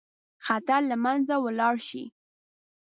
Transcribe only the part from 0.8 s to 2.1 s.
له منځه ولاړ شي.